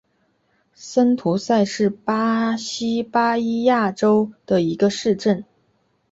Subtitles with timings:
[0.73, 5.45] 森图塞是巴西巴伊亚州的一个市镇。